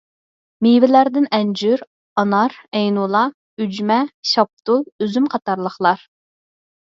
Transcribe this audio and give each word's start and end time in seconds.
مېۋىلەردىن 0.67 1.27
ئەنجۈر، 1.37 1.83
ئانار، 2.21 2.55
ئەينۇلا، 2.79 3.21
ئۈجمە، 3.65 3.99
شاپتۇل، 4.31 4.81
ئۈزۈم 5.05 5.29
قاتارلىقلار. 5.35 6.05